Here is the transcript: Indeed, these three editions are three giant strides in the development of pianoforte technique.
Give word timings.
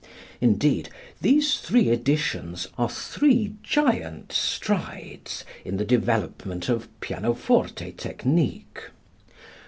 Indeed, 0.39 0.89
these 1.21 1.59
three 1.59 1.89
editions 1.89 2.65
are 2.75 2.89
three 2.89 3.53
giant 3.61 4.31
strides 4.31 5.45
in 5.63 5.77
the 5.77 5.85
development 5.85 6.69
of 6.69 6.89
pianoforte 7.01 7.91
technique. 7.91 8.85